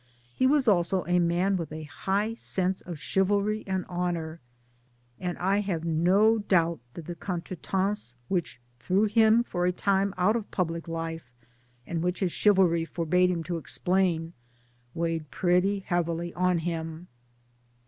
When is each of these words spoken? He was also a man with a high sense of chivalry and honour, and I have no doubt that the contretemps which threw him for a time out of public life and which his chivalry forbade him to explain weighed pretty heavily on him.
He 0.33 0.47
was 0.47 0.67
also 0.67 1.05
a 1.05 1.19
man 1.19 1.57
with 1.57 1.71
a 1.71 1.83
high 1.83 2.33
sense 2.33 2.81
of 2.81 2.97
chivalry 2.97 3.63
and 3.67 3.85
honour, 3.85 4.39
and 5.19 5.37
I 5.37 5.59
have 5.59 5.85
no 5.85 6.39
doubt 6.39 6.79
that 6.95 7.05
the 7.05 7.13
contretemps 7.13 8.15
which 8.27 8.59
threw 8.79 9.03
him 9.03 9.43
for 9.43 9.67
a 9.67 9.71
time 9.71 10.15
out 10.17 10.35
of 10.35 10.49
public 10.49 10.87
life 10.87 11.31
and 11.85 12.01
which 12.01 12.19
his 12.21 12.31
chivalry 12.31 12.83
forbade 12.83 13.29
him 13.29 13.43
to 13.43 13.57
explain 13.57 14.33
weighed 14.95 15.29
pretty 15.29 15.81
heavily 15.81 16.33
on 16.33 16.57
him. 16.57 17.05